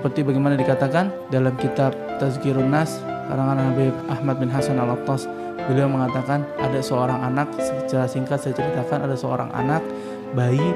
seperti 0.00 0.24
bagaimana 0.24 0.56
dikatakan 0.56 1.12
dalam 1.28 1.52
kitab 1.60 1.92
Tazkirun 2.16 2.72
Nas 2.72 3.04
karangan 3.28 3.60
Habib 3.68 3.92
Ahmad 4.08 4.40
bin 4.40 4.48
Hasan 4.48 4.80
Al-Attas 4.80 5.28
beliau 5.68 5.92
mengatakan 5.92 6.48
ada 6.56 6.80
seorang 6.80 7.20
anak 7.20 7.52
secara 7.60 8.08
singkat 8.08 8.40
saya 8.40 8.56
ceritakan 8.56 9.04
ada 9.04 9.12
seorang 9.12 9.52
anak 9.52 9.84
bayi 10.32 10.72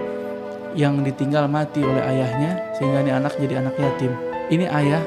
yang 0.77 1.00
ditinggal 1.00 1.48
mati 1.48 1.80
oleh 1.80 2.05
ayahnya 2.05 2.77
sehingga 2.77 3.00
ini 3.00 3.16
anak 3.16 3.32
jadi 3.41 3.64
anak 3.64 3.73
yatim. 3.80 4.12
Ini 4.52 4.68
ayah 4.68 5.00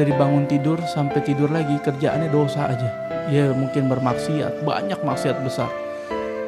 dari 0.00 0.16
bangun 0.16 0.48
tidur 0.48 0.80
sampai 0.88 1.20
tidur 1.20 1.52
lagi 1.52 1.76
kerjaannya 1.84 2.32
dosa 2.32 2.72
aja. 2.72 2.88
Ya 3.28 3.52
mungkin 3.52 3.92
bermaksiat 3.92 4.64
banyak 4.64 4.96
maksiat 5.04 5.44
besar. 5.44 5.68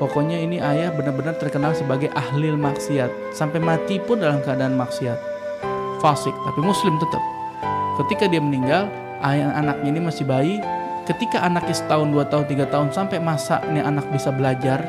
Pokoknya 0.01 0.41
ini 0.41 0.57
ayah 0.57 0.89
benar-benar 0.89 1.37
terkenal 1.37 1.77
sebagai 1.77 2.09
ahli 2.17 2.49
maksiat. 2.49 3.37
Sampai 3.37 3.61
mati 3.61 4.01
pun 4.01 4.25
dalam 4.25 4.41
keadaan 4.41 4.73
maksiat 4.73 5.34
fasik 6.05 6.37
tapi 6.45 6.61
muslim 6.61 7.01
tetap 7.01 7.23
ketika 8.05 8.29
dia 8.29 8.45
meninggal 8.45 8.93
ayah 9.25 9.57
anaknya 9.57 9.89
ini 9.89 10.01
masih 10.05 10.29
bayi 10.29 10.61
ketika 11.09 11.41
anaknya 11.41 11.73
setahun 11.73 12.13
dua 12.13 12.29
tahun 12.29 12.45
tiga 12.45 12.69
tahun 12.69 12.93
sampai 12.93 13.25
masa 13.25 13.65
ini 13.73 13.81
anak 13.81 14.05
bisa 14.13 14.29
belajar 14.29 14.85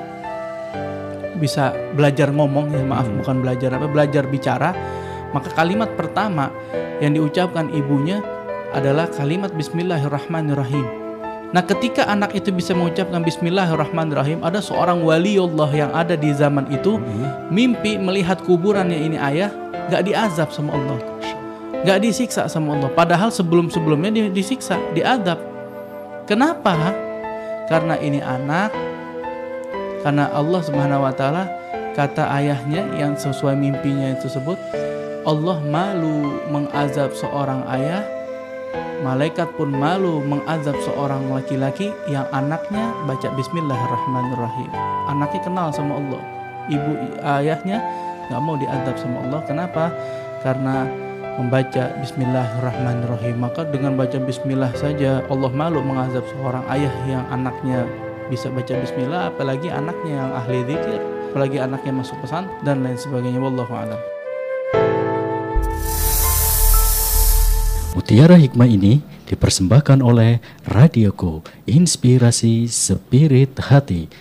bisa 1.40 1.72
belajar 1.96 2.36
ngomong 2.36 2.76
ya 2.76 2.84
maaf 2.84 3.08
hmm. 3.08 3.24
bukan 3.24 3.36
belajar 3.40 3.72
apa 3.80 3.88
belajar 3.88 4.28
bicara 4.28 4.76
maka 5.32 5.52
kalimat 5.56 5.88
pertama 5.96 6.52
yang 7.00 7.16
diucapkan 7.16 7.72
ibunya 7.72 8.20
adalah 8.76 9.08
kalimat 9.08 9.52
Bismillahirrahmanirrahim 9.56 11.08
Nah 11.56 11.64
ketika 11.64 12.04
anak 12.12 12.36
itu 12.36 12.52
bisa 12.52 12.76
mengucapkan 12.76 13.24
Bismillahirrahmanirrahim 13.24 14.44
Ada 14.44 14.60
seorang 14.60 15.00
wali 15.00 15.40
Allah 15.40 15.70
yang 15.72 15.92
ada 15.96 16.20
di 16.20 16.36
zaman 16.36 16.68
itu 16.68 17.00
hmm. 17.00 17.48
Mimpi 17.54 17.96
melihat 17.96 18.44
kuburannya 18.44 19.00
ini 19.00 19.16
ayah 19.16 19.54
Gak 19.92 20.04
diazab 20.06 20.50
sama 20.50 20.74
Allah 20.74 21.00
Gak 21.86 22.02
disiksa 22.02 22.50
sama 22.50 22.74
Allah 22.74 22.90
Padahal 22.94 23.30
sebelum-sebelumnya 23.30 24.32
disiksa, 24.34 24.82
diadab 24.98 25.38
Kenapa? 26.26 26.74
Karena 27.70 27.98
ini 28.02 28.18
anak 28.22 28.74
Karena 30.02 30.34
Allah 30.34 30.62
subhanahu 30.66 31.06
wa 31.06 31.14
ta'ala 31.14 31.46
Kata 31.94 32.28
ayahnya 32.42 32.98
yang 32.98 33.14
sesuai 33.16 33.54
mimpinya 33.54 34.18
tersebut 34.18 34.58
Allah 35.26 35.58
malu 35.66 36.38
mengazab 36.54 37.14
seorang 37.18 37.66
ayah 37.74 38.06
Malaikat 39.04 39.54
pun 39.60 39.70
malu 39.70 40.24
mengazab 40.24 40.74
seorang 40.82 41.30
laki-laki 41.30 41.92
yang 42.08 42.26
anaknya 42.32 42.96
baca 43.04 43.28
Bismillahirrahmanirrahim. 43.38 44.72
Anaknya 45.12 45.42
kenal 45.44 45.68
sama 45.76 46.00
Allah. 46.00 46.22
Ibu 46.72 46.92
ayahnya 47.22 47.84
nggak 48.30 48.42
mau 48.42 48.56
diadab 48.58 48.96
sama 48.98 49.18
Allah. 49.26 49.42
Kenapa? 49.46 49.84
Karena 50.42 50.86
membaca 51.36 51.92
Bismillahirrahmanirrahim. 52.00 53.36
Maka 53.40 53.68
dengan 53.68 54.00
baca 54.00 54.18
Bismillah 54.20 54.72
saja 54.78 55.24
Allah 55.28 55.52
malu 55.52 55.84
mengazab 55.84 56.24
seorang 56.32 56.64
ayah 56.72 56.94
yang 57.08 57.24
anaknya 57.32 57.84
bisa 58.32 58.50
baca 58.50 58.74
Bismillah, 58.82 59.30
apalagi 59.30 59.70
anaknya 59.70 60.14
yang 60.18 60.32
ahli 60.34 60.66
zikir, 60.66 61.00
apalagi 61.30 61.58
anaknya 61.62 61.94
masuk 61.94 62.18
pesan 62.26 62.50
dan 62.66 62.82
lain 62.82 62.98
sebagainya. 62.98 63.38
Wallahu 63.38 63.74
a'lam. 63.74 64.02
Mutiara 67.96 68.36
Hikmah 68.36 68.68
ini 68.68 69.00
dipersembahkan 69.26 70.04
oleh 70.04 70.44
Radioku 70.68 71.42
Inspirasi 71.64 72.68
Spirit 72.68 73.56
Hati 73.72 74.12